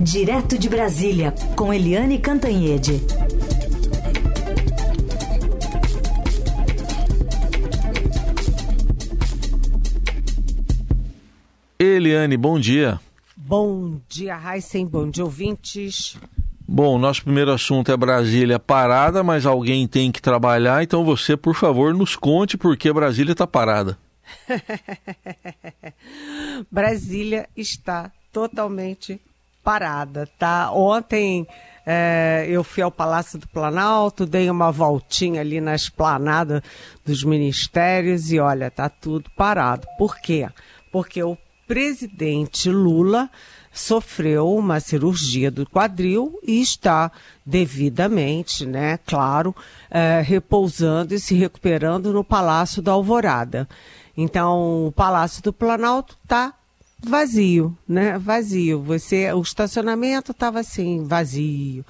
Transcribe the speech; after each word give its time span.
Direto 0.00 0.58
de 0.58 0.68
Brasília, 0.68 1.32
com 1.56 1.72
Eliane 1.72 2.18
Cantanhede. 2.18 3.00
Eliane, 11.78 12.36
bom 12.36 12.60
dia. 12.60 13.00
Bom 13.34 13.98
dia, 14.06 14.38
Heisen. 14.38 14.86
Bom 14.86 15.08
dia, 15.08 15.24
ouvintes. 15.24 16.18
Bom, 16.68 16.98
nosso 16.98 17.22
primeiro 17.22 17.52
assunto 17.52 17.90
é 17.90 17.96
Brasília 17.96 18.58
parada, 18.58 19.22
mas 19.22 19.46
alguém 19.46 19.88
tem 19.88 20.12
que 20.12 20.20
trabalhar, 20.20 20.82
então 20.82 21.04
você, 21.04 21.36
por 21.36 21.54
favor, 21.54 21.94
nos 21.94 22.16
conte 22.16 22.58
por 22.58 22.76
que 22.76 22.92
Brasília 22.92 23.32
está 23.32 23.46
parada. 23.46 23.96
Brasília 26.70 27.48
está 27.56 28.12
totalmente 28.30 29.20
parada, 29.66 30.28
tá? 30.38 30.70
Ontem 30.70 31.44
é, 31.84 32.46
eu 32.48 32.62
fui 32.62 32.84
ao 32.84 32.90
Palácio 32.90 33.36
do 33.36 33.48
Planalto, 33.48 34.24
dei 34.24 34.48
uma 34.48 34.70
voltinha 34.70 35.40
ali 35.40 35.60
na 35.60 35.74
esplanada 35.74 36.62
dos 37.04 37.24
ministérios 37.24 38.30
e 38.30 38.38
olha, 38.38 38.70
tá 38.70 38.88
tudo 38.88 39.28
parado. 39.36 39.84
Por 39.98 40.18
quê? 40.18 40.48
Porque 40.92 41.20
o 41.20 41.36
presidente 41.66 42.70
Lula 42.70 43.28
sofreu 43.72 44.54
uma 44.54 44.78
cirurgia 44.78 45.50
do 45.50 45.68
quadril 45.68 46.38
e 46.44 46.60
está 46.60 47.10
devidamente, 47.44 48.64
né, 48.64 49.00
claro, 49.04 49.52
é, 49.90 50.22
repousando 50.24 51.12
e 51.12 51.18
se 51.18 51.34
recuperando 51.34 52.12
no 52.12 52.22
Palácio 52.22 52.80
da 52.80 52.92
Alvorada. 52.92 53.68
Então, 54.16 54.86
o 54.86 54.92
Palácio 54.92 55.42
do 55.42 55.52
Planalto 55.52 56.16
está 56.22 56.54
vazio, 56.98 57.76
né? 57.86 58.18
Vazio. 58.18 58.82
Você, 58.82 59.32
o 59.32 59.40
estacionamento 59.40 60.32
estava 60.32 60.60
assim, 60.60 61.04
vazio. 61.04 61.84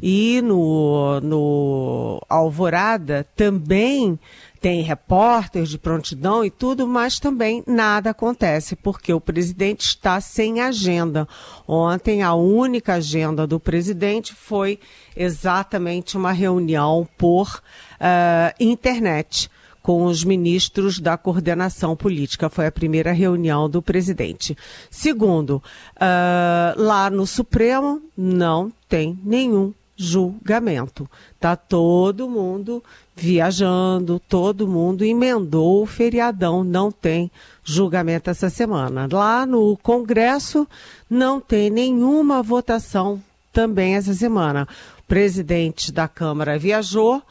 E 0.00 0.40
no, 0.42 1.20
no 1.20 2.20
Alvorada 2.28 3.26
também 3.36 4.18
tem 4.60 4.80
repórteres 4.82 5.68
de 5.68 5.78
prontidão 5.78 6.44
e 6.44 6.50
tudo, 6.50 6.86
mas 6.86 7.18
também 7.18 7.64
nada 7.66 8.10
acontece, 8.10 8.76
porque 8.76 9.12
o 9.12 9.20
presidente 9.20 9.82
está 9.82 10.20
sem 10.20 10.60
agenda. 10.60 11.26
Ontem, 11.66 12.22
a 12.22 12.34
única 12.34 12.94
agenda 12.94 13.46
do 13.46 13.58
presidente 13.58 14.34
foi 14.34 14.78
exatamente 15.16 16.16
uma 16.16 16.32
reunião 16.32 17.08
por 17.18 17.60
uh, 18.00 18.54
internet 18.58 19.50
com 19.82 20.04
os 20.04 20.24
ministros 20.24 21.00
da 21.00 21.16
coordenação 21.16 21.96
política. 21.96 22.48
Foi 22.48 22.66
a 22.66 22.72
primeira 22.72 23.12
reunião 23.12 23.68
do 23.68 23.82
presidente. 23.82 24.56
Segundo, 24.90 25.62
uh, 25.96 26.80
lá 26.80 27.10
no 27.10 27.26
Supremo 27.26 28.00
não 28.16 28.72
tem 28.88 29.18
nenhum 29.24 29.74
julgamento. 29.96 31.08
Tá 31.38 31.54
todo 31.56 32.28
mundo 32.28 32.82
viajando, 33.14 34.20
todo 34.28 34.66
mundo 34.66 35.04
emendou 35.04 35.82
o 35.82 35.86
feriadão, 35.86 36.64
não 36.64 36.90
tem 36.90 37.30
julgamento 37.62 38.30
essa 38.30 38.48
semana. 38.48 39.08
Lá 39.10 39.46
no 39.46 39.76
Congresso 39.76 40.66
não 41.08 41.40
tem 41.40 41.70
nenhuma 41.70 42.42
votação 42.42 43.22
também 43.52 43.96
essa 43.96 44.14
semana. 44.14 44.66
O 44.98 45.02
presidente 45.02 45.92
da 45.92 46.08
Câmara 46.08 46.58
viajou, 46.58 47.22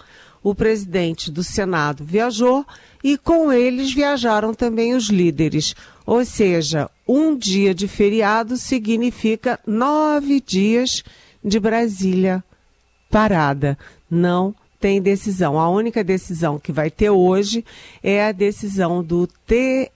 o 0.44 0.56
presidente 0.56 1.30
do 1.32 1.44
Senado 1.44 2.04
viajou 2.04 2.66
e 3.04 3.18
com 3.18 3.52
eles 3.52 3.94
viajaram 3.94 4.54
também 4.54 4.94
os 4.94 5.10
líderes. 5.10 5.76
Ou 6.06 6.26
seja, 6.26 6.90
um 7.08 7.36
dia 7.36 7.74
de 7.74 7.88
feriado 7.88 8.58
significa 8.58 9.60
nove 9.66 10.42
dias 10.42 11.04
de 11.44 11.60
Brasília 11.60 12.44
parada. 13.10 13.78
Não 14.10 14.56
tem 14.80 15.02
decisão. 15.02 15.60
A 15.60 15.70
única 15.70 16.04
decisão 16.04 16.58
que 16.58 16.72
vai 16.72 16.90
ter 16.90 17.12
hoje 17.12 17.64
é 18.02 18.26
a 18.26 18.32
decisão 18.32 19.04
do 19.04 19.28
TSE, 19.28 19.92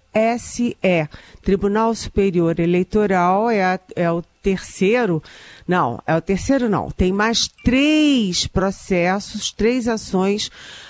Tribunal 1.43 1.93
Superior 1.93 2.59
Eleitoral, 2.59 3.49
é, 3.49 3.61
a, 3.61 3.79
é 3.95 4.09
o 4.09 4.23
terceiro. 4.41 5.21
Não, 5.67 5.99
é 6.07 6.15
o 6.15 6.21
terceiro 6.21 6.69
não. 6.69 6.89
Tem 6.89 7.11
mais 7.11 7.47
três 7.63 8.47
processos, 8.47 9.51
três 9.51 9.87
ações 9.87 10.49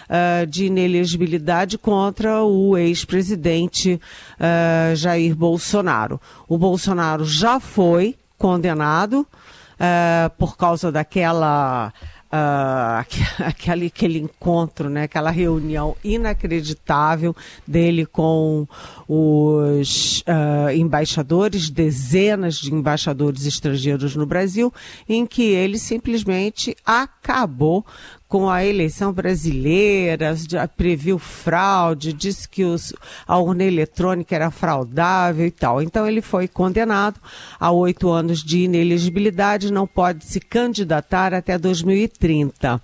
uh, 0.09 0.45
de 0.45 0.65
inelegibilidade 0.65 1.77
contra 1.77 2.43
o 2.43 2.77
ex-presidente 2.77 3.99
uh, 4.39 4.95
Jair 4.95 5.35
Bolsonaro. 5.35 6.21
O 6.47 6.57
Bolsonaro 6.57 7.25
já 7.25 7.59
foi 7.59 8.15
condenado 8.37 9.21
uh, 9.75 10.29
por 10.37 10.57
causa 10.57 10.91
daquela 10.91 11.93
uh, 12.35 12.99
aquele, 13.45 13.85
aquele 13.87 14.19
encontro, 14.19 14.89
né, 14.89 15.03
aquela 15.03 15.31
reunião 15.31 15.95
inacreditável 16.03 17.35
dele 17.65 18.05
com 18.05 18.67
os 19.07 20.21
uh, 20.21 20.71
embaixadores, 20.75 21.69
dezenas 21.69 22.55
de 22.55 22.73
embaixadores 22.73 23.45
estrangeiros 23.45 24.15
no 24.15 24.25
Brasil, 24.25 24.73
em 25.07 25.25
que 25.25 25.43
ele 25.43 25.77
simplesmente 25.77 26.75
acabou 26.85 27.85
com 28.35 28.49
a 28.49 28.65
eleição 28.65 29.13
brasileira, 29.13 30.35
previu 30.75 31.17
fraude, 31.17 32.11
disse 32.11 32.49
que 32.49 32.65
os, 32.65 32.91
a 33.25 33.37
urna 33.37 33.63
eletrônica 33.63 34.35
era 34.35 34.51
fraudável 34.51 35.47
e 35.47 35.51
tal. 35.51 35.81
Então 35.81 36.05
ele 36.05 36.21
foi 36.21 36.45
condenado 36.45 37.17
a 37.57 37.71
oito 37.71 38.09
anos 38.09 38.43
de 38.43 38.65
inelegibilidade, 38.65 39.71
não 39.71 39.87
pode 39.87 40.25
se 40.25 40.41
candidatar 40.41 41.33
até 41.33 41.57
2030 41.57 42.81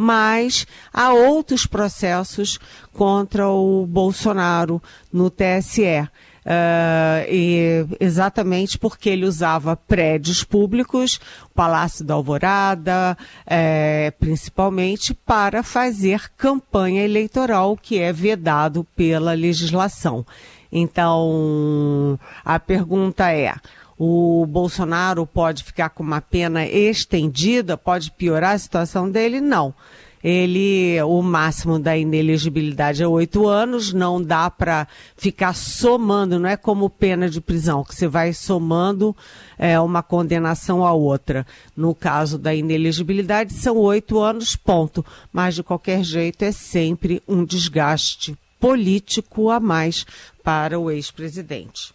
mas 0.00 0.64
há 0.92 1.12
outros 1.12 1.66
processos 1.66 2.58
contra 2.92 3.48
o 3.48 3.84
Bolsonaro 3.84 4.80
no 5.12 5.28
TSE. 5.28 6.08
Uh, 6.48 7.94
exatamente 8.00 8.78
porque 8.78 9.10
ele 9.10 9.26
usava 9.26 9.76
prédios 9.76 10.42
públicos, 10.42 11.20
Palácio 11.54 12.02
da 12.02 12.14
Alvorada, 12.14 13.18
é, 13.46 14.10
principalmente, 14.18 15.12
para 15.12 15.62
fazer 15.62 16.30
campanha 16.38 17.04
eleitoral, 17.04 17.76
que 17.76 17.98
é 17.98 18.14
vedado 18.14 18.82
pela 18.96 19.34
legislação. 19.34 20.24
Então, 20.72 22.18
a 22.42 22.58
pergunta 22.58 23.30
é: 23.30 23.54
o 23.98 24.46
Bolsonaro 24.46 25.26
pode 25.26 25.62
ficar 25.62 25.90
com 25.90 26.02
uma 26.02 26.22
pena 26.22 26.64
estendida, 26.64 27.76
pode 27.76 28.10
piorar 28.12 28.54
a 28.54 28.58
situação 28.58 29.10
dele? 29.10 29.38
Não 29.38 29.74
ele 30.22 31.00
o 31.02 31.22
máximo 31.22 31.78
da 31.78 31.96
inelegibilidade 31.96 33.02
é 33.02 33.06
oito 33.06 33.46
anos, 33.46 33.92
não 33.92 34.22
dá 34.22 34.50
para 34.50 34.88
ficar 35.16 35.54
somando, 35.54 36.38
não 36.38 36.48
é 36.48 36.56
como 36.56 36.90
pena 36.90 37.28
de 37.28 37.40
prisão, 37.40 37.84
que 37.84 37.94
você 37.94 38.08
vai 38.08 38.32
somando 38.32 39.16
é, 39.58 39.78
uma 39.80 40.02
condenação 40.02 40.84
a 40.84 40.92
outra. 40.92 41.46
No 41.76 41.94
caso 41.94 42.38
da 42.38 42.54
inelegibilidade, 42.54 43.52
são 43.52 43.76
oito 43.76 44.18
anos, 44.20 44.56
ponto. 44.56 45.04
Mas, 45.32 45.54
de 45.54 45.62
qualquer 45.62 46.02
jeito, 46.02 46.44
é 46.44 46.52
sempre 46.52 47.22
um 47.26 47.44
desgaste 47.44 48.36
político 48.60 49.50
a 49.50 49.60
mais 49.60 50.04
para 50.42 50.78
o 50.78 50.90
ex-presidente. 50.90 51.92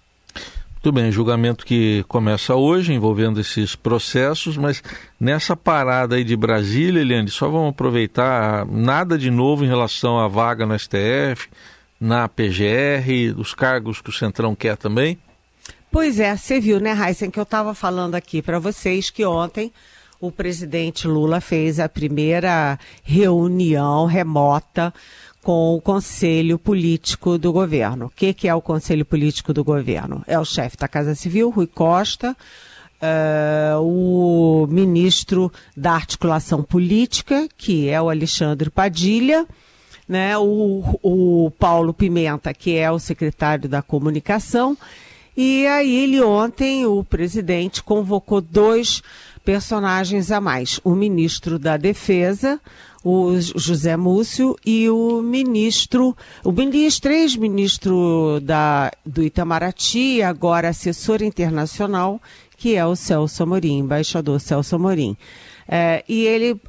Muito 0.84 0.96
bem, 0.96 1.10
julgamento 1.14 1.66
que 1.66 2.04
começa 2.10 2.56
hoje 2.56 2.92
envolvendo 2.92 3.40
esses 3.40 3.74
processos, 3.74 4.58
mas 4.58 4.84
nessa 5.18 5.56
parada 5.56 6.18
aí 6.18 6.26
de 6.26 6.36
Brasília, 6.36 7.00
Eliane, 7.00 7.30
só 7.30 7.48
vamos 7.48 7.70
aproveitar 7.70 8.66
nada 8.66 9.18
de 9.18 9.32
novo 9.32 9.64
em 9.64 9.68
relação 9.70 10.20
à 10.20 10.28
vaga 10.28 10.66
no 10.66 10.78
STF, 10.78 11.48
na 11.98 12.28
PGR, 12.28 13.34
dos 13.34 13.54
cargos 13.54 14.02
que 14.02 14.10
o 14.10 14.14
Centrão 14.14 14.54
quer 14.54 14.76
também? 14.76 15.18
Pois 15.90 16.20
é, 16.20 16.36
você 16.36 16.60
viu, 16.60 16.82
né, 16.82 16.92
Heisen, 16.92 17.32
que 17.32 17.40
eu 17.40 17.44
estava 17.44 17.74
falando 17.74 18.16
aqui 18.16 18.42
para 18.42 18.60
vocês 18.60 19.10
que 19.10 19.26
ontem 19.26 19.72
o 20.20 20.34
presidente 20.34 21.08
Lula 21.08 21.40
fez 21.40 21.80
a 21.80 21.88
primeira 21.88 22.78
reunião 23.04 24.06
remota 24.06 24.94
com 25.44 25.76
o 25.76 25.82
Conselho 25.82 26.58
Político 26.58 27.38
do 27.38 27.52
Governo. 27.52 28.06
O 28.06 28.10
que, 28.10 28.34
que 28.34 28.48
é 28.48 28.56
o 28.56 28.62
Conselho 28.62 29.04
Político 29.04 29.54
do 29.54 29.64
Governo? 29.64 30.24
É 30.26 30.40
o 30.40 30.46
chefe 30.46 30.78
da 30.78 30.88
Casa 30.88 31.14
Civil, 31.14 31.50
Rui 31.50 31.68
Costa, 31.68 32.36
uh, 33.02 33.82
o 33.82 34.66
ministro 34.68 35.52
da 35.76 35.92
Articulação 35.92 36.64
Política, 36.64 37.48
que 37.58 37.90
é 37.90 38.02
o 38.02 38.10
Alexandre 38.10 38.70
Padilha, 38.70 39.46
né, 40.08 40.38
o, 40.38 40.98
o 41.04 41.52
Paulo 41.60 41.94
Pimenta, 41.94 42.54
que 42.54 42.78
é 42.78 42.90
o 42.90 43.00
secretário 43.00 43.68
da 43.68 43.82
Comunicação, 43.82 44.78
e 45.36 45.66
aí 45.66 46.04
ele 46.04 46.22
ontem, 46.22 46.86
o 46.86 47.04
presidente, 47.04 47.82
convocou 47.82 48.40
dois 48.40 49.02
personagens 49.44 50.32
a 50.32 50.40
mais. 50.40 50.80
O 50.84 50.96
ministro 50.96 51.60
da 51.60 51.78
Defesa, 51.78 52.60
o 53.04 53.34
José 53.40 53.98
Múcio, 53.98 54.56
e 54.66 54.90
o 54.90 55.22
ministro, 55.22 56.16
o 56.44 56.52
ministro, 56.52 57.12
ex-ministro 57.12 58.40
da, 58.42 58.92
do 59.06 59.24
Itamaraty, 59.24 60.22
agora 60.22 60.70
assessor 60.70 61.22
internacional, 61.22 62.22
que 62.58 62.76
é 62.76 62.86
o 62.86 62.96
Celso 62.96 63.44
Amorim, 63.44 63.80
embaixador 63.80 64.40
Celso 64.40 64.76
Amorim. 64.76 65.18
É, 65.76 66.04
e 66.08 66.28
ele 66.28 66.52
uh, 66.52 66.60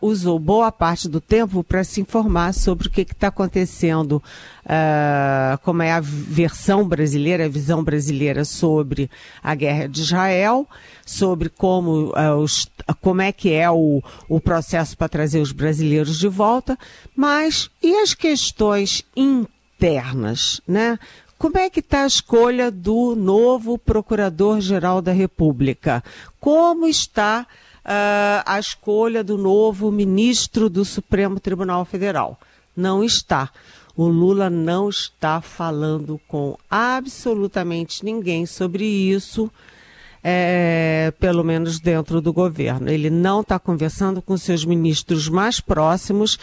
usou 0.00 0.38
boa 0.38 0.72
parte 0.72 1.06
do 1.06 1.20
tempo 1.20 1.62
para 1.62 1.84
se 1.84 2.00
informar 2.00 2.54
sobre 2.54 2.88
o 2.88 2.90
que 2.90 3.02
está 3.02 3.28
acontecendo, 3.28 4.22
uh, 4.64 5.58
como 5.62 5.82
é 5.82 5.92
a 5.92 6.00
versão 6.00 6.88
brasileira, 6.88 7.44
a 7.44 7.48
visão 7.48 7.84
brasileira 7.84 8.42
sobre 8.42 9.10
a 9.42 9.54
guerra 9.54 9.86
de 9.86 10.00
Israel, 10.00 10.66
sobre 11.04 11.50
como, 11.50 12.14
uh, 12.16 12.38
os, 12.38 12.66
como 13.02 13.20
é 13.20 13.32
que 13.32 13.52
é 13.52 13.70
o, 13.70 14.02
o 14.30 14.40
processo 14.40 14.96
para 14.96 15.10
trazer 15.10 15.40
os 15.40 15.52
brasileiros 15.52 16.18
de 16.18 16.28
volta, 16.28 16.78
mas 17.14 17.68
e 17.82 17.94
as 17.96 18.14
questões 18.14 19.04
internas, 19.14 20.62
né? 20.66 20.98
Como 21.36 21.58
é 21.58 21.68
que 21.68 21.80
está 21.80 22.04
a 22.04 22.06
escolha 22.06 22.70
do 22.70 23.14
novo 23.14 23.76
Procurador-Geral 23.76 25.02
da 25.02 25.12
República? 25.12 26.02
Como 26.40 26.86
está 26.86 27.46
uh, 27.84 28.42
a 28.46 28.58
escolha 28.58 29.22
do 29.22 29.36
novo 29.36 29.90
ministro 29.90 30.68
do 30.68 30.84
Supremo 30.84 31.38
Tribunal 31.38 31.84
Federal. 31.84 32.38
Não 32.76 33.04
está. 33.04 33.50
O 33.96 34.08
Lula 34.08 34.50
não 34.50 34.88
está 34.88 35.40
falando 35.40 36.20
com 36.26 36.56
absolutamente 36.68 38.04
ninguém 38.04 38.44
sobre 38.44 38.84
isso, 38.84 39.48
é, 40.22 41.12
pelo 41.20 41.44
menos 41.44 41.78
dentro 41.78 42.20
do 42.20 42.32
governo. 42.32 42.90
Ele 42.90 43.08
não 43.08 43.42
está 43.42 43.56
conversando 43.58 44.20
com 44.20 44.36
seus 44.36 44.64
ministros 44.64 45.28
mais 45.28 45.60
próximos, 45.60 46.38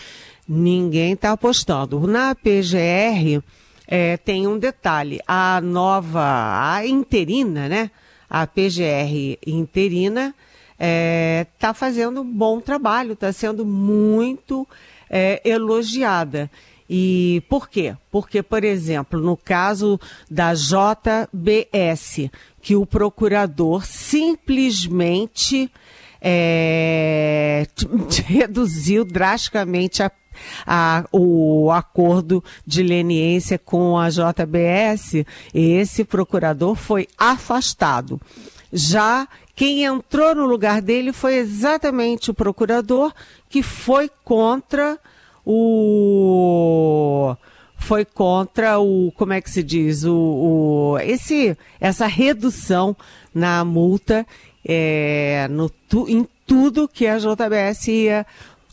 ninguém 0.47 1.13
está 1.13 1.33
apostando. 1.33 1.99
Na 2.07 2.33
PGR 2.33 3.43
é, 3.85 4.15
tem 4.15 4.47
um 4.47 4.57
detalhe: 4.57 5.19
a 5.27 5.59
nova, 5.59 6.73
a 6.73 6.88
interina, 6.88 7.67
né? 7.67 7.91
A 8.29 8.47
PGR 8.47 9.38
interina 9.45 10.33
está 10.81 10.87
é, 10.87 11.45
tá 11.59 11.73
fazendo 11.75 12.21
um 12.21 12.33
bom 12.33 12.59
trabalho, 12.59 13.13
está 13.13 13.31
sendo 13.31 13.63
muito 13.63 14.67
é, 15.07 15.39
elogiada. 15.45 16.49
E 16.89 17.43
por 17.47 17.69
quê? 17.69 17.95
Porque, 18.11 18.41
por 18.41 18.63
exemplo, 18.63 19.21
no 19.21 19.37
caso 19.37 19.99
da 20.29 20.53
JBS, 20.55 22.29
que 22.61 22.75
o 22.75 22.85
procurador 22.85 23.85
simplesmente 23.85 25.71
é, 26.19 27.65
reduziu 28.25 29.05
drasticamente 29.05 30.01
a, 30.01 30.11
a, 30.65 31.05
o 31.11 31.71
acordo 31.71 32.43
de 32.65 32.81
leniência 32.81 33.59
com 33.59 33.97
a 33.97 34.09
JBS, 34.09 35.23
esse 35.53 36.03
procurador 36.03 36.75
foi 36.75 37.07
afastado. 37.17 38.19
Já 38.73 39.27
quem 39.56 39.83
entrou 39.83 40.36
no 40.36 40.45
lugar 40.45 40.81
dele 40.81 41.12
foi 41.13 41.36
exatamente 41.36 42.31
o 42.31 42.33
procurador 42.33 43.13
que 43.50 43.62
foi 43.62 44.09
contra 44.24 44.98
o 45.45 47.36
foi 47.77 48.06
contra 48.06 48.80
o 48.80 49.12
como 49.15 49.33
é 49.33 49.42
que 49.42 49.50
se 49.50 49.63
diz 49.63 50.03
o, 50.03 50.13
o 50.13 51.00
esse 51.00 51.57
essa 51.80 52.06
redução 52.06 52.95
na 53.33 53.65
multa 53.65 54.25
é, 54.65 55.48
no, 55.50 55.69
tu, 55.69 56.07
em 56.07 56.27
tudo 56.45 56.88
que 56.88 57.07
a 57.07 57.18
JBS 57.18 57.88
ia, 57.88 58.25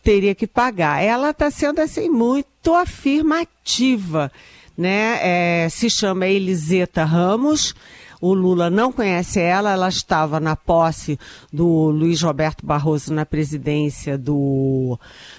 teria 0.03 0.35
que 0.35 0.47
pagar. 0.47 1.03
Ela 1.03 1.31
está 1.31 1.51
sendo 1.51 1.81
assim 1.81 2.09
muito 2.09 2.75
afirmativa, 2.75 4.31
né? 4.77 5.19
É, 5.65 5.69
se 5.69 5.89
chama 5.91 6.27
Eliseta 6.27 7.05
Ramos 7.05 7.75
o 8.21 8.35
Lula 8.35 8.69
não 8.69 8.93
conhece 8.93 9.41
ela, 9.41 9.73
ela 9.73 9.89
estava 9.89 10.41
na 10.41 10.57
posse 10.57 11.19
do 11.53 11.91
Luiz 11.91 12.21
Roberto 12.23 12.67
Barroso 12.67 13.13
na 13.13 13.25
presidência 13.25 14.19
do, 14.19 14.99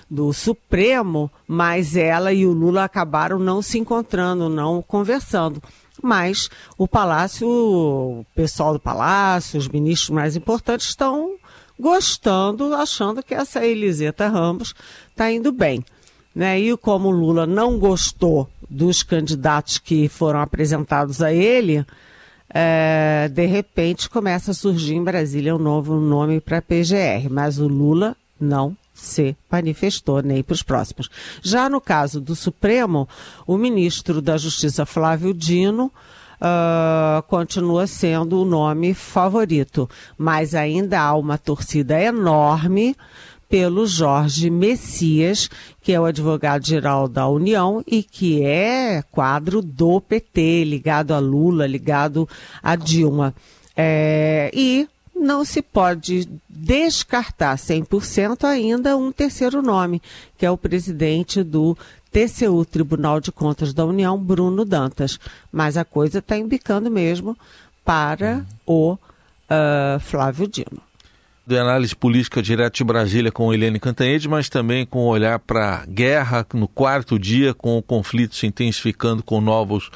do 0.10 0.32
Supremo, 0.32 1.30
mas 1.48 1.96
ela 1.96 2.32
e 2.32 2.46
o 2.46 2.54
Lula 2.54 2.84
acabaram 2.84 3.38
não 3.38 3.62
se 3.62 3.78
encontrando, 3.78 4.48
não 4.48 4.82
conversando. 4.82 5.62
Mas 6.02 6.50
o 6.78 6.88
Palácio, 6.88 7.48
o 7.50 8.26
pessoal 8.34 8.74
do 8.74 8.80
Palácio, 8.80 9.60
os 9.60 9.68
ministros 9.68 10.12
mais 10.12 10.36
importantes 10.38 10.88
estão 10.88 11.36
gostando, 11.78 12.74
achando 12.74 13.22
que 13.22 13.34
essa 13.34 13.66
Eliseta 13.66 14.28
Ramos 14.28 14.74
está 15.12 15.30
indo 15.32 15.52
bem. 15.52 15.84
Né? 16.34 16.60
E 16.60 16.78
como 16.78 17.10
o 17.10 17.12
Lula 17.12 17.46
não 17.46 17.78
gostou 17.78 18.50
dos 18.70 19.04
candidatos 19.04 19.78
que 19.78 20.08
foram 20.08 20.40
apresentados 20.40 21.22
a 21.22 21.34
ele, 21.34 21.86
é, 22.54 23.30
de 23.32 23.46
repente 23.46 24.10
começa 24.10 24.52
a 24.52 24.54
surgir 24.54 24.96
em 24.96 25.04
Brasília 25.04 25.56
um 25.56 25.60
novo 25.60 26.00
nome 26.00 26.42
para 26.42 26.62
PGR, 26.62 27.30
mas 27.30 27.60
o 27.60 27.68
Lula 27.68 28.16
não 28.40 28.76
se 28.94 29.36
manifestou 29.50 30.22
nem 30.22 30.44
para 30.44 30.54
os 30.54 30.64
próximos. 30.64 31.10
Já 31.42 31.70
no 31.70 31.80
caso 31.80 32.20
do 32.20 32.36
Supremo, 32.36 33.08
o 33.46 33.58
ministro 33.58 34.22
da 34.22 34.38
Justiça 34.38 34.86
Flávio 34.86 35.34
Dino 35.34 35.92
Uh, 36.42 37.22
continua 37.24 37.86
sendo 37.86 38.42
o 38.42 38.46
nome 38.46 38.94
favorito, 38.94 39.90
mas 40.18 40.56
ainda 40.56 41.02
há 41.02 41.14
uma 41.14 41.38
torcida 41.38 42.02
enorme 42.02 42.96
pelo 43.50 43.88
Jorge 43.88 44.50
Messias, 44.50 45.50
que 45.82 45.92
é 45.92 46.00
o 46.00 46.06
advogado-geral 46.06 47.08
da 47.08 47.28
União 47.28 47.84
e 47.88 48.04
que 48.04 48.44
é 48.44 49.04
quadro 49.12 49.60
do 49.60 50.00
PT, 50.00 50.64
ligado 50.64 51.14
a 51.14 51.20
Lula, 51.20 51.66
ligado 51.66 52.30
a 52.62 52.76
Dilma. 52.76 53.34
É, 53.76 54.52
e 54.54 54.88
não 55.16 55.44
se 55.44 55.64
pode 55.64 56.30
descartar 56.48 57.58
100% 57.58 58.44
ainda 58.44 58.96
um 58.96 59.12
terceiro 59.12 59.64
nome, 59.64 60.00
que 60.38 60.46
é 60.46 60.52
o 60.52 60.58
presidente 60.58 61.42
do 61.42 61.76
TCU, 62.12 62.64
Tribunal 62.66 63.20
de 63.20 63.32
Contas 63.32 63.74
da 63.74 63.84
União, 63.84 64.18
Bruno 64.18 64.64
Dantas. 64.64 65.20
Mas 65.52 65.76
a 65.76 65.84
coisa 65.84 66.20
está 66.20 66.38
embicando 66.38 66.92
mesmo 66.92 67.36
para 67.84 68.46
o 68.66 68.94
uh, 68.94 70.00
Flávio 70.00 70.48
Dino 70.48 70.89
de 71.50 71.58
análise 71.58 71.96
política 71.96 72.44
direto 72.44 72.76
de 72.76 72.84
Brasília 72.84 73.32
com 73.32 73.52
Helene 73.52 73.80
Cantanhede, 73.80 74.30
mas 74.30 74.48
também 74.48 74.86
com 74.86 75.08
olhar 75.08 75.40
para 75.40 75.78
a 75.78 75.86
guerra 75.88 76.46
no 76.54 76.68
quarto 76.68 77.18
dia, 77.18 77.56
com 77.56 77.76
o 77.76 77.82
conflito 77.82 78.36
se 78.36 78.46
intensificando 78.46 79.24
com 79.24 79.42
novos 79.42 79.90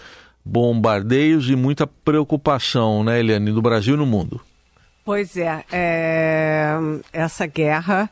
bombardeios 0.44 1.50
e 1.50 1.56
muita 1.56 1.86
preocupação, 1.86 3.04
né, 3.04 3.20
Eliane, 3.20 3.52
do 3.52 3.62
Brasil 3.62 3.94
e 3.94 3.98
no 3.98 4.06
mundo. 4.06 4.42
Pois 5.06 5.38
é, 5.38 5.64
é 5.72 6.76
essa 7.14 7.46
guerra, 7.46 8.10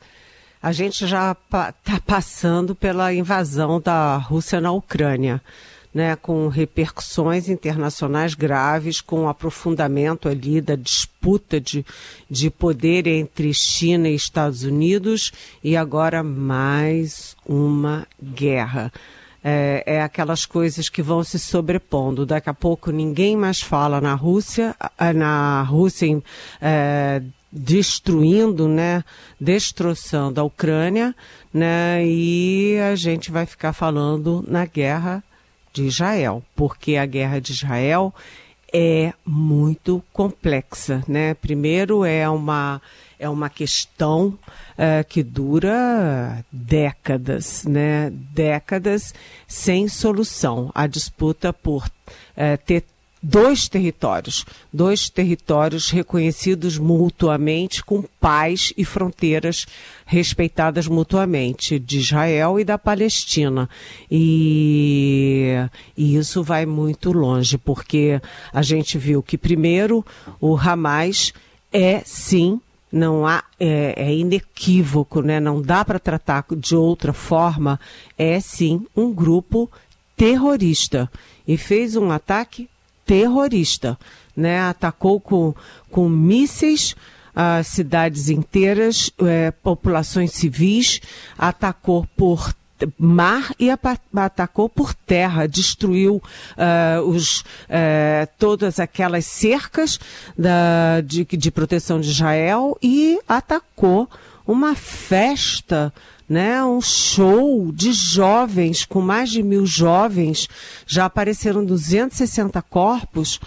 a 0.61 0.71
gente 0.71 1.07
já 1.07 1.31
está 1.31 1.99
passando 2.05 2.75
pela 2.75 3.11
invasão 3.11 3.81
da 3.81 4.17
Rússia 4.17 4.61
na 4.61 4.71
Ucrânia 4.71 5.41
né, 5.93 6.15
com 6.15 6.47
repercussões 6.47 7.49
internacionais 7.49 8.33
graves, 8.33 9.01
com 9.01 9.27
aprofundamento 9.27 10.29
ali 10.29 10.61
da 10.61 10.75
disputa 10.75 11.59
de, 11.59 11.85
de 12.29 12.49
poder 12.49 13.07
entre 13.07 13.53
China 13.53 14.07
e 14.07 14.15
Estados 14.15 14.63
Unidos 14.63 15.31
e 15.63 15.75
agora 15.75 16.23
mais 16.23 17.35
uma 17.45 18.07
guerra. 18.21 18.91
É, 19.43 19.83
é, 19.87 20.01
aquelas 20.03 20.45
coisas 20.45 20.87
que 20.87 21.01
vão 21.01 21.23
se 21.23 21.39
sobrepondo. 21.39 22.27
Daqui 22.27 22.47
a 22.47 22.53
pouco 22.53 22.91
ninguém 22.91 23.35
mais 23.35 23.59
fala 23.59 23.99
na 23.99 24.13
Rússia, 24.13 24.75
na 25.15 25.63
Rússia 25.63 26.21
é, 26.61 27.23
destruindo, 27.51 28.67
né, 28.67 29.03
destroçando 29.39 30.39
a 30.39 30.43
Ucrânia, 30.43 31.15
né, 31.51 32.05
e 32.05 32.77
a 32.79 32.95
gente 32.95 33.31
vai 33.31 33.47
ficar 33.47 33.73
falando 33.73 34.45
na 34.47 34.65
guerra 34.67 35.23
de 35.73 35.83
Israel, 35.83 36.43
porque 36.55 36.97
a 36.97 37.05
guerra 37.05 37.39
de 37.39 37.51
Israel 37.51 38.13
é 38.73 39.13
muito 39.25 40.03
complexa, 40.13 41.03
né? 41.07 41.33
Primeiro 41.33 42.05
é 42.05 42.29
uma 42.29 42.81
é 43.19 43.29
uma 43.29 43.49
questão 43.49 44.29
uh, 44.29 45.07
que 45.07 45.21
dura 45.21 46.43
décadas, 46.51 47.65
né? 47.65 48.09
Décadas 48.09 49.13
sem 49.47 49.87
solução. 49.87 50.71
A 50.73 50.87
disputa 50.87 51.53
por 51.53 51.85
uh, 51.85 52.57
ter 52.65 52.83
dois 53.21 53.67
territórios, 53.67 54.45
dois 54.73 55.09
territórios 55.09 55.89
reconhecidos 55.89 56.77
mutuamente 56.77 57.83
com 57.83 58.03
paz 58.19 58.73
e 58.75 58.83
fronteiras 58.83 59.67
respeitadas 60.05 60.87
mutuamente, 60.87 61.77
de 61.77 61.99
Israel 61.99 62.59
e 62.59 62.63
da 62.63 62.77
Palestina. 62.77 63.69
E, 64.09 65.53
e 65.95 66.15
isso 66.15 66.43
vai 66.43 66.65
muito 66.65 67.11
longe, 67.11 67.57
porque 67.57 68.19
a 68.51 68.61
gente 68.61 68.97
viu 68.97 69.21
que, 69.21 69.37
primeiro, 69.37 70.05
o 70.39 70.57
Hamas 70.57 71.33
é 71.71 72.01
sim 72.03 72.59
não 72.91 73.25
há 73.25 73.41
é, 73.57 73.93
é, 73.95 74.13
inequívoco, 74.13 75.21
né? 75.21 75.39
Não 75.39 75.61
dá 75.61 75.85
para 75.85 75.97
tratar 75.97 76.45
de 76.57 76.75
outra 76.75 77.13
forma. 77.13 77.79
É 78.17 78.39
sim 78.41 78.85
um 78.93 79.13
grupo 79.13 79.71
terrorista 80.17 81.09
e 81.47 81.55
fez 81.55 81.95
um 81.95 82.11
ataque 82.11 82.67
terrorista, 83.05 83.97
né? 84.35 84.61
Atacou 84.61 85.19
com, 85.19 85.53
com 85.89 86.09
mísseis 86.09 86.95
uh, 87.35 87.63
cidades 87.63 88.29
inteiras, 88.29 89.07
uh, 89.19 89.51
populações 89.63 90.31
civis, 90.31 91.01
atacou 91.37 92.07
por 92.15 92.53
mar 92.97 93.53
e 93.59 93.69
atacou 94.15 94.67
por 94.67 94.93
terra, 94.93 95.47
destruiu 95.47 96.15
uh, 96.15 97.01
os, 97.07 97.41
uh, 97.41 98.27
todas 98.37 98.79
aquelas 98.79 99.25
cercas 99.25 99.99
da, 100.37 101.01
de, 101.01 101.23
de 101.25 101.51
proteção 101.51 101.99
de 101.99 102.09
Israel 102.09 102.77
e 102.81 103.19
atacou 103.27 104.09
uma 104.47 104.75
festa 104.75 105.93
né, 106.31 106.63
um 106.63 106.79
show 106.79 107.73
de 107.73 107.91
jovens, 107.91 108.85
com 108.85 109.01
mais 109.01 109.29
de 109.29 109.43
mil 109.43 109.65
jovens, 109.65 110.47
já 110.87 111.03
apareceram 111.03 111.65
260 111.65 112.61
corpos. 112.61 113.37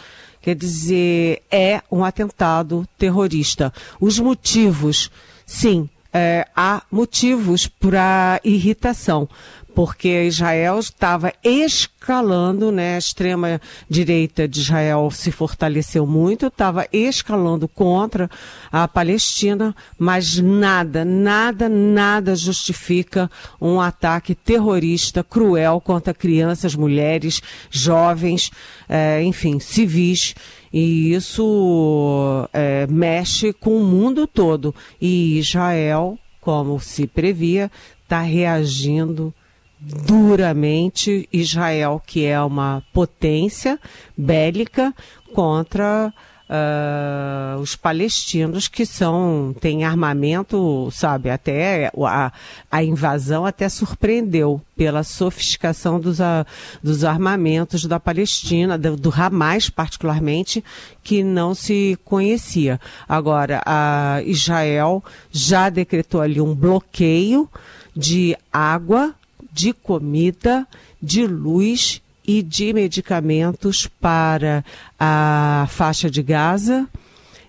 Quer 0.42 0.54
dizer, 0.54 1.42
é 1.50 1.80
um 1.90 2.04
atentado 2.04 2.86
terrorista. 2.98 3.72
Os 3.98 4.18
motivos, 4.18 5.10
sim, 5.46 5.88
é, 6.12 6.46
há 6.54 6.82
motivos 6.92 7.66
para 7.66 8.38
irritação, 8.44 9.30
porque 9.74 10.24
Israel 10.24 10.78
estava 10.78 11.32
escalando, 11.42 12.70
né? 12.70 12.94
A 12.94 12.98
extrema 12.98 13.60
direita 13.90 14.46
de 14.46 14.60
Israel 14.60 15.10
se 15.10 15.32
fortaleceu 15.32 16.06
muito, 16.06 16.46
estava 16.46 16.86
escalando 16.92 17.66
contra 17.66 18.30
a 18.70 18.86
Palestina, 18.86 19.74
mas 19.98 20.38
nada, 20.38 21.04
nada, 21.04 21.68
nada 21.68 22.36
justifica 22.36 23.28
um 23.60 23.80
ataque 23.80 24.34
terrorista 24.34 25.24
cruel 25.24 25.80
contra 25.80 26.14
crianças, 26.14 26.76
mulheres, 26.76 27.42
jovens, 27.68 28.52
é, 28.88 29.22
enfim, 29.22 29.58
civis. 29.58 30.34
E 30.72 31.14
isso 31.14 32.48
é, 32.52 32.86
mexe 32.86 33.52
com 33.52 33.76
o 33.76 33.84
mundo 33.84 34.26
todo. 34.26 34.74
E 35.00 35.38
Israel, 35.38 36.18
como 36.40 36.78
se 36.80 37.06
previa, 37.06 37.70
está 38.04 38.20
reagindo 38.20 39.34
duramente 39.80 41.28
Israel, 41.32 42.00
que 42.04 42.24
é 42.24 42.40
uma 42.40 42.82
potência 42.92 43.78
bélica, 44.16 44.94
contra 45.34 46.12
uh, 46.48 47.60
os 47.60 47.74
palestinos 47.76 48.68
que 48.68 48.86
são 48.86 49.54
têm 49.60 49.84
armamento, 49.84 50.88
sabe? 50.92 51.30
Até 51.30 51.90
a, 52.06 52.32
a 52.70 52.84
invasão 52.84 53.44
até 53.44 53.68
surpreendeu 53.68 54.60
pela 54.76 55.02
sofisticação 55.02 56.00
dos, 56.00 56.20
uh, 56.20 56.44
dos 56.82 57.04
armamentos 57.04 57.84
da 57.86 57.98
Palestina, 57.98 58.78
do, 58.78 58.96
do 58.96 59.12
Hamas 59.14 59.68
particularmente, 59.68 60.64
que 61.02 61.22
não 61.22 61.54
se 61.54 61.98
conhecia. 62.04 62.80
Agora, 63.08 63.62
a 63.66 64.22
Israel 64.24 65.02
já 65.30 65.68
decretou 65.68 66.20
ali 66.20 66.40
um 66.40 66.54
bloqueio 66.54 67.48
de 67.96 68.36
água 68.52 69.14
de 69.54 69.72
comida, 69.72 70.66
de 71.00 71.24
luz 71.26 72.02
e 72.26 72.42
de 72.42 72.72
medicamentos 72.72 73.86
para 73.86 74.64
a 74.98 75.66
faixa 75.70 76.10
de 76.10 76.22
Gaza. 76.22 76.88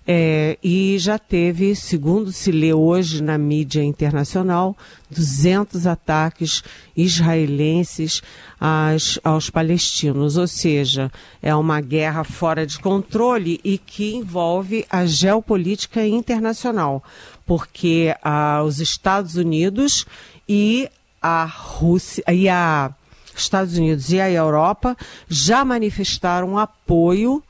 É, 0.08 0.60
e 0.64 1.00
já 1.00 1.18
teve, 1.18 1.76
segundo 1.76 2.32
se 2.32 2.52
lê 2.52 2.72
hoje 2.72 3.24
na 3.24 3.40
mídia 3.40 3.84
internacional, 3.84 4.78
200 5.10 5.88
ataques 5.88 6.64
israelenses 6.96 8.22
às, 8.60 9.20
aos 9.24 9.50
palestinos. 9.50 10.38
Ou 10.38 10.46
seja, 10.46 11.12
é 11.42 11.56
uma 11.56 11.82
guerra 11.82 12.24
fora 12.24 12.68
de 12.68 12.78
controle 12.78 13.60
e 13.64 13.80
que 13.80 14.14
envolve 14.14 14.86
a 14.92 15.08
geopolítica 15.08 16.06
internacional, 16.06 17.04
porque 17.44 18.16
ah, 18.22 18.62
os 18.64 18.80
Estados 18.80 19.38
Unidos 19.38 20.06
e 20.48 20.88
a 21.28 21.44
Rússia 21.46 22.24
e 22.32 22.48
a 22.48 22.92
Estados 23.36 23.76
Unidos 23.80 24.12
e 24.12 24.22
a 24.22 24.30
Europa 24.30 24.96
já 25.28 25.66
manifestaram 25.66 26.56
apoio 26.56 27.44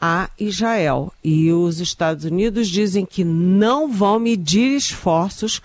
a 0.00 0.30
Israel. 0.40 1.12
E 1.22 1.52
os 1.52 1.80
Estados 1.80 2.24
Unidos 2.24 2.66
dizem 2.66 3.04
que 3.04 3.22
não 3.22 3.92
vão 3.92 4.18
medir 4.18 4.74
esforços 4.74 5.60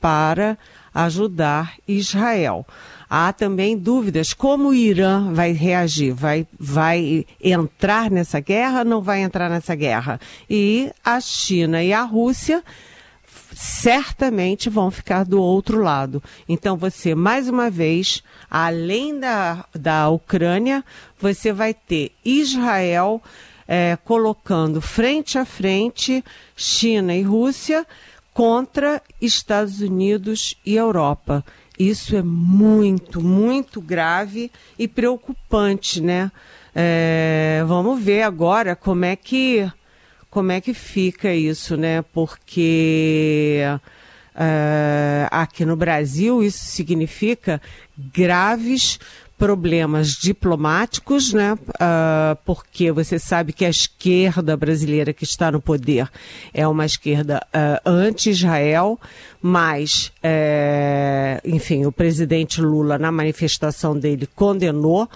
para 0.00 0.56
ajudar 0.94 1.74
Israel. 1.88 2.64
Há 3.10 3.32
também 3.32 3.76
dúvidas 3.76 4.32
como 4.32 4.68
o 4.68 4.74
Irã 4.74 5.32
vai 5.32 5.50
reagir, 5.50 6.12
vai, 6.12 6.46
vai 6.56 7.26
entrar 7.42 8.08
nessa 8.08 8.38
guerra, 8.38 8.84
não 8.84 9.02
vai 9.02 9.22
entrar 9.22 9.50
nessa 9.50 9.74
guerra. 9.74 10.20
E 10.48 10.92
a 11.04 11.20
China 11.20 11.82
e 11.82 11.92
a 11.92 12.04
Rússia 12.04 12.62
certamente 13.54 14.68
vão 14.68 14.90
ficar 14.90 15.24
do 15.24 15.40
outro 15.40 15.80
lado. 15.80 16.22
Então 16.48 16.76
você, 16.76 17.14
mais 17.14 17.48
uma 17.48 17.70
vez, 17.70 18.22
além 18.50 19.18
da, 19.18 19.64
da 19.74 20.08
Ucrânia, 20.08 20.84
você 21.18 21.52
vai 21.52 21.72
ter 21.72 22.12
Israel 22.24 23.22
é, 23.66 23.96
colocando 24.04 24.80
frente 24.80 25.38
a 25.38 25.44
frente 25.44 26.22
China 26.56 27.14
e 27.14 27.22
Rússia 27.22 27.86
contra 28.32 29.00
Estados 29.20 29.80
Unidos 29.80 30.56
e 30.66 30.74
Europa. 30.74 31.44
Isso 31.78 32.14
é 32.14 32.22
muito, 32.22 33.20
muito 33.20 33.80
grave 33.80 34.50
e 34.78 34.86
preocupante, 34.86 36.00
né? 36.00 36.30
É, 36.74 37.62
vamos 37.66 38.02
ver 38.02 38.22
agora 38.22 38.74
como 38.74 39.04
é 39.04 39.14
que 39.14 39.70
como 40.34 40.50
é 40.50 40.60
que 40.60 40.74
fica 40.74 41.32
isso, 41.32 41.76
né? 41.76 42.02
Porque 42.12 43.60
uh, 44.34 45.28
aqui 45.30 45.64
no 45.64 45.76
Brasil 45.76 46.42
isso 46.42 46.64
significa 46.64 47.62
graves 47.96 48.98
problemas 49.38 50.08
diplomáticos, 50.14 51.32
né? 51.32 51.52
Uh, 51.54 52.36
porque 52.44 52.90
você 52.90 53.16
sabe 53.16 53.52
que 53.52 53.64
a 53.64 53.70
esquerda 53.70 54.56
brasileira 54.56 55.12
que 55.12 55.22
está 55.22 55.52
no 55.52 55.60
poder 55.60 56.10
é 56.52 56.66
uma 56.66 56.84
esquerda 56.84 57.40
uh, 57.54 57.88
anti-Israel, 57.88 58.98
mas, 59.40 60.10
uh, 60.18 61.40
enfim, 61.44 61.86
o 61.86 61.92
presidente 61.92 62.60
Lula, 62.60 62.98
na 62.98 63.12
manifestação 63.12 63.96
dele, 63.96 64.28
condenou 64.34 65.08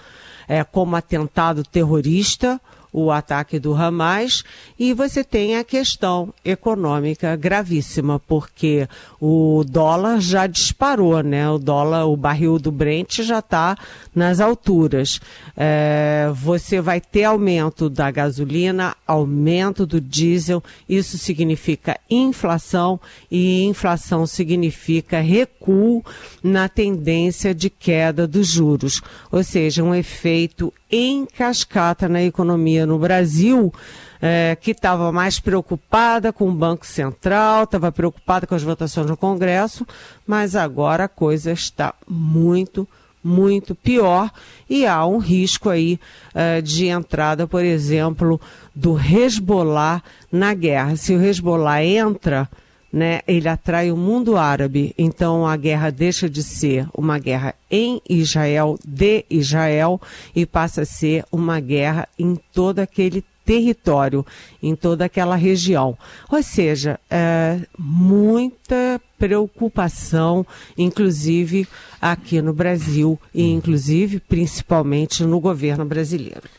como 0.71 0.95
atentado 0.95 1.63
terrorista 1.63 2.59
o 2.91 3.11
ataque 3.11 3.59
do 3.59 3.73
Hamas 3.73 4.43
e 4.77 4.93
você 4.93 5.23
tem 5.23 5.57
a 5.57 5.63
questão 5.63 6.33
econômica 6.43 7.35
gravíssima, 7.35 8.19
porque 8.19 8.87
o 9.19 9.63
dólar 9.67 10.19
já 10.19 10.47
disparou, 10.47 11.21
né? 11.21 11.49
O 11.49 11.59
dólar, 11.59 12.05
o 12.05 12.17
barril 12.17 12.57
do 12.57 12.71
Brent 12.71 13.21
já 13.21 13.39
está 13.39 13.77
nas 14.13 14.39
alturas. 14.39 15.19
É, 15.55 16.29
você 16.33 16.81
vai 16.81 16.99
ter 16.99 17.25
aumento 17.25 17.89
da 17.89 18.09
gasolina, 18.09 18.95
aumento 19.05 19.85
do 19.85 20.01
diesel, 20.01 20.63
isso 20.87 21.17
significa 21.17 21.99
inflação 22.09 22.99
e 23.29 23.63
inflação 23.63 24.25
significa 24.25 25.19
recuo 25.19 26.03
na 26.41 26.67
tendência 26.67 27.53
de 27.53 27.69
queda 27.69 28.27
dos 28.27 28.47
juros, 28.47 29.01
ou 29.31 29.43
seja, 29.43 29.83
um 29.83 29.93
efeito 29.93 30.73
em 30.91 31.25
cascata 31.25 32.09
na 32.09 32.21
economia 32.23 32.85
no 32.85 32.97
Brasil, 32.97 33.73
é, 34.21 34.57
que 34.59 34.71
estava 34.71 35.11
mais 35.11 35.39
preocupada 35.39 36.33
com 36.33 36.49
o 36.49 36.53
Banco 36.53 36.85
Central, 36.85 37.63
estava 37.63 37.91
preocupada 37.91 38.45
com 38.45 38.55
as 38.55 38.63
votações 38.63 39.07
no 39.07 39.15
Congresso, 39.15 39.85
mas 40.25 40.55
agora 40.55 41.05
a 41.05 41.07
coisa 41.07 41.51
está 41.51 41.93
muito, 42.07 42.87
muito 43.23 43.75
pior 43.75 44.29
e 44.69 44.85
há 44.85 45.05
um 45.05 45.17
risco 45.17 45.69
aí 45.69 45.99
é, 46.33 46.61
de 46.61 46.87
entrada, 46.87 47.47
por 47.47 47.63
exemplo, 47.63 48.41
do 48.75 48.99
Hezbollah 48.99 50.01
na 50.31 50.53
guerra. 50.53 50.95
Se 50.95 51.13
o 51.13 51.23
Hezbollah 51.23 51.83
entra 51.83 52.49
né, 52.91 53.21
ele 53.27 53.47
atrai 53.47 53.91
o 53.91 53.97
mundo 53.97 54.37
árabe. 54.37 54.93
Então 54.97 55.45
a 55.45 55.55
guerra 55.55 55.89
deixa 55.89 56.29
de 56.29 56.43
ser 56.43 56.87
uma 56.93 57.19
guerra 57.19 57.53
em 57.69 58.01
Israel, 58.09 58.77
de 58.85 59.25
Israel, 59.29 60.01
e 60.35 60.45
passa 60.45 60.81
a 60.81 60.85
ser 60.85 61.23
uma 61.31 61.59
guerra 61.59 62.07
em 62.17 62.35
todo 62.53 62.79
aquele 62.79 63.23
território, 63.45 64.23
em 64.61 64.75
toda 64.75 65.05
aquela 65.05 65.35
região. 65.35 65.97
Ou 66.31 66.43
seja, 66.43 66.99
é, 67.09 67.59
muita 67.77 69.01
preocupação, 69.17 70.45
inclusive 70.77 71.67
aqui 71.99 72.41
no 72.43 72.53
Brasil 72.53 73.19
e 73.33 73.49
inclusive 73.49 74.19
principalmente 74.19 75.23
no 75.23 75.39
governo 75.39 75.83
brasileiro. 75.83 76.58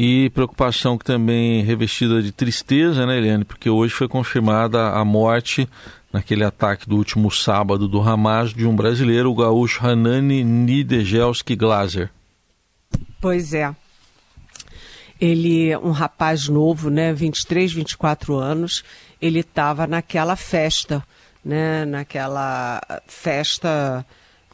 E 0.00 0.30
preocupação 0.30 0.96
que 0.96 1.04
também 1.04 1.60
revestida 1.64 2.22
de 2.22 2.30
tristeza, 2.30 3.04
né, 3.04 3.18
Eliane? 3.18 3.44
Porque 3.44 3.68
hoje 3.68 3.92
foi 3.92 4.06
confirmada 4.06 4.90
a 4.90 5.04
morte 5.04 5.68
naquele 6.12 6.44
ataque 6.44 6.88
do 6.88 6.96
último 6.96 7.32
sábado 7.32 7.88
do 7.88 8.00
Hamas 8.00 8.54
de 8.54 8.64
um 8.64 8.76
brasileiro, 8.76 9.28
o 9.28 9.34
gaúcho 9.34 9.84
Hanani 9.84 10.44
Nidegelski 10.44 11.56
Glaser. 11.56 12.10
Pois 13.20 13.52
é. 13.52 13.74
ele, 15.20 15.76
um 15.78 15.90
rapaz 15.90 16.46
novo, 16.48 16.90
né, 16.90 17.12
23, 17.12 17.72
24 17.72 18.36
anos, 18.36 18.84
ele 19.20 19.40
estava 19.40 19.84
naquela 19.84 20.36
festa, 20.36 21.04
né, 21.44 21.84
naquela 21.84 22.80
festa 23.08 24.06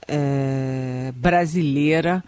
é, 0.08 1.12
brasileira 1.14 2.24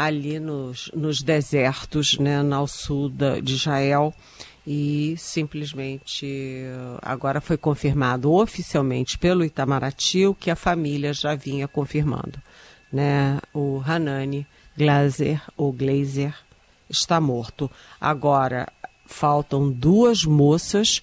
ali 0.00 0.40
nos, 0.40 0.90
nos 0.94 1.20
desertos, 1.20 2.18
né, 2.18 2.42
no 2.42 2.66
sul 2.66 3.10
da, 3.10 3.38
de 3.38 3.52
Israel 3.52 4.14
e 4.66 5.14
simplesmente 5.18 6.64
agora 7.02 7.38
foi 7.38 7.58
confirmado 7.58 8.32
oficialmente 8.32 9.18
pelo 9.18 9.44
Itamaraty 9.44 10.26
o 10.26 10.34
que 10.34 10.50
a 10.50 10.56
família 10.56 11.12
já 11.12 11.34
vinha 11.34 11.68
confirmando, 11.68 12.40
né? 12.90 13.38
O 13.52 13.82
Hanani 13.84 14.46
Glazer 14.74 15.42
ou 15.54 15.70
Glazer 15.70 16.34
está 16.88 17.20
morto. 17.20 17.70
Agora 18.00 18.72
faltam 19.06 19.70
duas 19.70 20.24
moças 20.24 21.02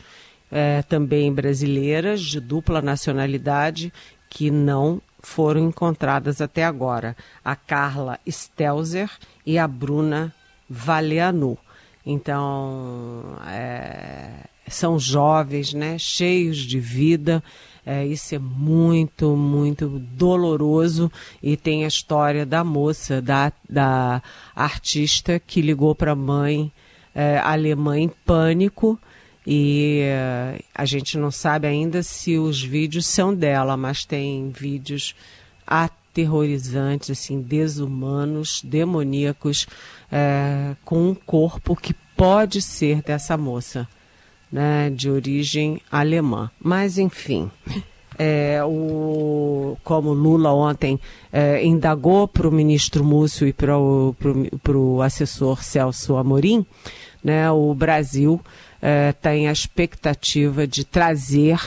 é, 0.51 0.81
também 0.81 1.31
brasileiras 1.31 2.21
de 2.21 2.39
dupla 2.39 2.81
nacionalidade 2.81 3.93
que 4.27 4.49
não 4.49 4.99
foram 5.27 5.67
encontradas 5.67 6.41
até 6.41 6.63
agora: 6.63 7.15
a 7.43 7.55
Carla 7.55 8.17
Stelzer 8.27 9.11
e 9.45 9.57
a 9.57 9.67
Bruna 9.67 10.33
Valeanu. 10.69 11.57
Então, 12.05 13.35
é, 13.45 14.45
são 14.67 14.97
jovens, 14.97 15.73
né, 15.73 15.97
cheios 15.97 16.57
de 16.57 16.79
vida. 16.79 17.43
É, 17.85 18.05
isso 18.05 18.35
é 18.35 18.39
muito, 18.39 19.35
muito 19.35 19.87
doloroso. 19.99 21.11
E 21.43 21.57
tem 21.57 21.83
a 21.83 21.89
história 21.89 22.45
da 22.45 22.63
moça, 22.63 23.21
da, 23.21 23.51
da 23.69 24.21
artista 24.55 25.39
que 25.39 25.61
ligou 25.61 25.93
para 25.93 26.13
a 26.13 26.15
mãe 26.15 26.71
é, 27.13 27.37
alemã 27.39 27.99
em 27.99 28.07
pânico. 28.07 28.97
E 29.49 30.01
é, 30.01 30.59
a 30.75 30.83
gente 30.83 31.17
não 31.17 31.31
sabe 31.31 31.67
ainda 31.67 32.03
se 32.03 32.37
os 32.37 32.61
vídeos 32.61 33.07
são 33.07 33.33
dela, 33.33 33.77
mas 33.77 34.03
tem 34.03 34.49
vídeos 34.51 35.15
aterrorizantes, 35.65 37.11
assim, 37.11 37.39
desumanos, 37.39 38.61
demoníacos, 38.61 39.65
é, 40.11 40.75
com 40.83 41.11
um 41.11 41.15
corpo 41.15 41.77
que 41.77 41.93
pode 42.17 42.61
ser 42.61 43.01
dessa 43.01 43.37
moça, 43.37 43.87
né, 44.51 44.89
de 44.89 45.09
origem 45.09 45.79
alemã. 45.89 46.51
Mas, 46.59 46.97
enfim. 46.97 47.49
É, 48.19 48.59
o, 48.67 49.77
como 49.81 50.11
Lula 50.11 50.51
ontem 50.51 50.99
é, 51.31 51.65
indagou 51.65 52.27
para 52.27 52.49
o 52.49 52.51
ministro 52.51 53.01
Múcio 53.01 53.47
e 53.47 53.53
para 53.53 53.77
o 53.77 55.01
assessor 55.01 55.63
Celso 55.63 56.17
Amorim, 56.17 56.65
né, 57.23 57.49
o 57.49 57.73
Brasil 57.73 58.41
é, 58.81 59.11
tem 59.11 59.47
a 59.47 59.51
expectativa 59.51 60.67
de 60.67 60.83
trazer 60.83 61.59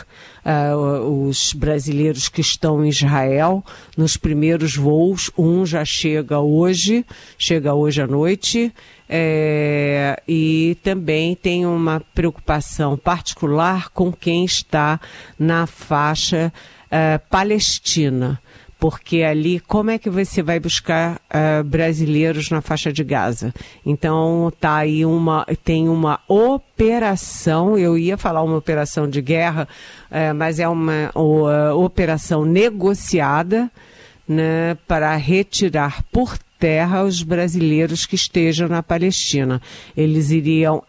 é, 0.45 0.75
os 0.75 1.53
brasileiros 1.53 2.29
que 2.29 2.41
estão 2.41 2.85
em 2.85 2.89
Israel 2.89 3.65
nos 3.97 4.17
primeiros 4.17 4.77
voos. 4.77 5.31
Um 5.37 5.67
já 5.67 5.85
chega 5.85 6.39
hoje, 6.41 7.05
chega 7.37 7.75
hoje 7.75 8.03
à 8.03 8.07
noite, 8.07 8.73
é, 9.09 10.23
e 10.27 10.77
também 10.83 11.35
tem 11.35 11.67
uma 11.67 12.01
preocupação 12.15 12.97
particular 12.97 13.89
com 13.91 14.13
quem 14.13 14.45
está 14.45 15.01
na 15.39 15.67
faixa 15.67 16.53
é, 16.91 17.19
palestina 17.19 18.41
porque 18.81 19.23
ali 19.23 19.61
como 19.61 19.91
é 19.91 19.99
que 19.99 20.09
você 20.09 20.43
vai 20.43 20.59
buscar 20.59 21.17
uh, 21.17 21.63
brasileiros 21.63 22.49
na 22.51 22.63
faixa 22.63 22.91
de 22.91 23.05
Gaza? 23.05 23.53
Então 23.85 24.51
tá 24.59 24.77
aí 24.77 25.05
uma 25.05 25.47
tem 25.63 25.87
uma 25.87 26.19
operação, 26.27 27.79
eu 27.79 27.99
ia 27.99 28.17
falar 28.17 28.43
uma 28.43 28.57
operação 28.57 29.07
de 29.07 29.21
guerra, 29.21 29.69
uh, 30.11 30.35
mas 30.35 30.59
é 30.59 30.67
uma 30.67 31.13
uh, 31.15 31.77
operação 31.77 32.47
negociada, 32.47 33.71
né, 34.27 34.77
para 34.89 35.15
retirar 35.17 36.03
por 36.11 36.39
terra 36.59 37.03
os 37.03 37.23
brasileiros 37.23 38.07
que 38.07 38.15
estejam 38.15 38.69
na 38.69 38.83
Palestina. 38.83 39.61
Eles 39.97 40.31
iriam 40.31 40.83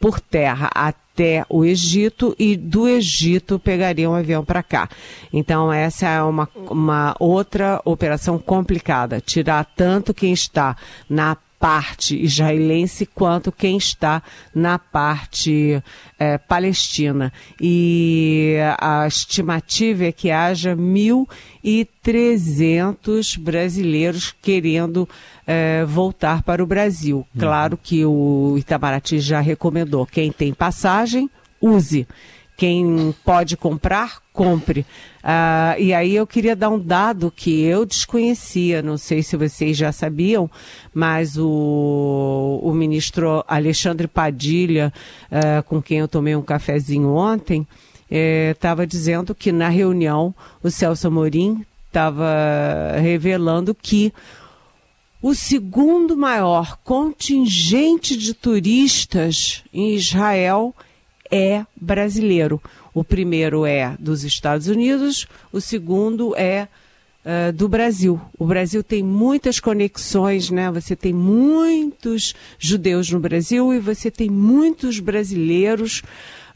por 0.00 0.20
terra 0.20 0.70
até 0.74 1.07
até 1.18 1.44
o 1.48 1.64
Egito 1.64 2.36
e 2.38 2.56
do 2.56 2.86
Egito 2.86 3.58
pegaria 3.58 4.08
um 4.08 4.14
avião 4.14 4.44
para 4.44 4.62
cá. 4.62 4.88
Então 5.32 5.72
essa 5.72 6.06
é 6.06 6.22
uma, 6.22 6.48
uma 6.70 7.16
outra 7.18 7.82
operação 7.84 8.38
complicada, 8.38 9.20
tirar 9.20 9.64
tanto 9.64 10.14
quem 10.14 10.32
está 10.32 10.76
na 11.10 11.36
parte 11.58 12.16
israelense 12.22 13.04
quanto 13.04 13.50
quem 13.50 13.76
está 13.76 14.22
na 14.54 14.78
parte 14.78 15.82
é, 16.16 16.38
palestina. 16.38 17.32
E 17.60 18.54
a 18.78 19.04
estimativa 19.08 20.04
é 20.04 20.12
que 20.12 20.30
haja 20.30 20.76
1.300 20.76 23.36
brasileiros 23.40 24.32
querendo 24.40 25.08
é, 25.50 25.82
voltar 25.86 26.42
para 26.42 26.62
o 26.62 26.66
Brasil. 26.66 27.26
Uhum. 27.34 27.40
Claro 27.40 27.78
que 27.82 28.04
o 28.04 28.56
Itamaraty 28.58 29.18
já 29.18 29.40
recomendou: 29.40 30.04
quem 30.04 30.30
tem 30.30 30.52
passagem, 30.52 31.30
use. 31.58 32.06
Quem 32.54 33.14
pode 33.24 33.56
comprar, 33.56 34.18
compre. 34.32 34.80
Uh, 35.22 35.78
e 35.78 35.94
aí 35.94 36.16
eu 36.16 36.26
queria 36.26 36.56
dar 36.56 36.70
um 36.70 36.78
dado 36.78 37.32
que 37.34 37.62
eu 37.62 37.86
desconhecia, 37.86 38.82
não 38.82 38.98
sei 38.98 39.22
se 39.22 39.36
vocês 39.36 39.76
já 39.76 39.92
sabiam, 39.92 40.50
mas 40.92 41.36
o, 41.38 42.58
o 42.60 42.74
ministro 42.74 43.44
Alexandre 43.46 44.08
Padilha, 44.08 44.92
uh, 45.30 45.62
com 45.62 45.80
quem 45.80 45.98
eu 45.98 46.08
tomei 46.08 46.34
um 46.34 46.42
cafezinho 46.42 47.14
ontem, 47.14 47.64
estava 48.10 48.82
eh, 48.82 48.86
dizendo 48.86 49.36
que 49.36 49.52
na 49.52 49.68
reunião 49.68 50.34
o 50.60 50.68
Celso 50.68 51.06
Amorim 51.06 51.64
estava 51.86 52.96
revelando 53.00 53.74
que 53.74 54.12
o 55.20 55.34
segundo 55.34 56.16
maior 56.16 56.78
contingente 56.84 58.16
de 58.16 58.34
turistas 58.34 59.64
em 59.72 59.94
Israel 59.94 60.74
é 61.30 61.64
brasileiro. 61.76 62.62
O 62.94 63.04
primeiro 63.04 63.66
é 63.66 63.96
dos 63.98 64.24
Estados 64.24 64.68
Unidos, 64.68 65.26
o 65.52 65.60
segundo 65.60 66.36
é 66.36 66.68
uh, 67.24 67.52
do 67.52 67.68
Brasil. 67.68 68.20
O 68.38 68.46
Brasil 68.46 68.82
tem 68.82 69.02
muitas 69.02 69.60
conexões, 69.60 70.50
né? 70.50 70.70
Você 70.70 70.96
tem 70.96 71.12
muitos 71.12 72.34
judeus 72.58 73.10
no 73.10 73.20
Brasil 73.20 73.74
e 73.74 73.78
você 73.78 74.10
tem 74.10 74.30
muitos 74.30 75.00
brasileiros 75.00 76.02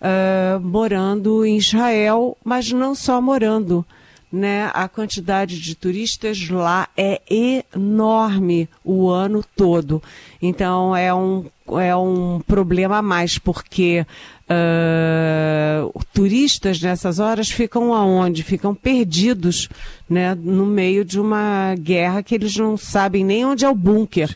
uh, 0.01 0.61
morando 0.61 1.45
em 1.45 1.57
Israel, 1.57 2.37
mas 2.45 2.73
não 2.73 2.95
só 2.95 3.21
morando. 3.21 3.85
Né, 4.33 4.71
a 4.73 4.89
quantidade 4.89 5.61
de 5.61 5.75
turistas 5.75 6.49
lá 6.49 6.89
é 6.97 7.21
enorme 7.29 8.67
o 8.83 9.11
ano 9.11 9.45
todo. 9.55 10.03
Então 10.41 10.97
é 10.97 11.13
um, 11.13 11.45
é 11.79 11.95
um 11.95 12.41
problema 12.41 12.97
a 12.97 13.03
mais, 13.03 13.37
porque 13.37 14.07
uh, 14.49 16.01
turistas 16.15 16.81
nessas 16.81 17.19
horas 17.19 17.51
ficam 17.51 17.93
aonde? 17.93 18.43
Ficam 18.43 18.75
perdidos, 18.75 19.69
né, 20.09 20.35
no 20.35 20.65
meio 20.65 21.05
de 21.05 21.21
uma 21.21 21.75
guerra 21.79 22.23
que 22.23 22.35
eles 22.35 22.57
não 22.57 22.77
sabem 22.79 23.25
nem 23.25 23.45
onde 23.45 23.67
é 23.67 23.69
o 23.69 23.75
bunker 23.75 24.31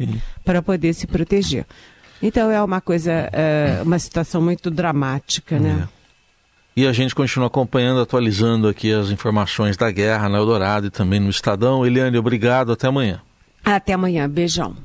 para 0.44 0.60
poder 0.60 0.92
se 0.92 1.06
proteger. 1.06 1.64
Então 2.22 2.50
é 2.50 2.62
uma 2.62 2.80
coisa, 2.80 3.30
uh, 3.30 3.82
uma 3.82 3.98
situação 3.98 4.40
muito 4.40 4.70
dramática, 4.70 5.58
né? 5.58 5.88
É. 5.92 5.95
E 6.76 6.86
a 6.86 6.92
gente 6.92 7.14
continua 7.14 7.46
acompanhando, 7.46 8.02
atualizando 8.02 8.68
aqui 8.68 8.92
as 8.92 9.10
informações 9.10 9.78
da 9.78 9.90
guerra 9.90 10.28
na 10.28 10.36
Eldorado 10.36 10.88
e 10.88 10.90
também 10.90 11.18
no 11.18 11.30
Estadão. 11.30 11.86
Eliane, 11.86 12.18
obrigado, 12.18 12.70
até 12.70 12.86
amanhã. 12.86 13.22
Até 13.64 13.94
amanhã, 13.94 14.28
beijão. 14.28 14.76